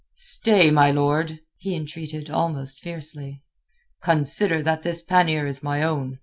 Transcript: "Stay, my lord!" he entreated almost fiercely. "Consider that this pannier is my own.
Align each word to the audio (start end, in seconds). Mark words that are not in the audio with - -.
"Stay, 0.15 0.71
my 0.71 0.89
lord!" 0.89 1.41
he 1.57 1.75
entreated 1.75 2.27
almost 2.27 2.79
fiercely. 2.79 3.43
"Consider 4.01 4.59
that 4.63 4.81
this 4.81 5.03
pannier 5.03 5.45
is 5.45 5.61
my 5.61 5.83
own. 5.83 6.17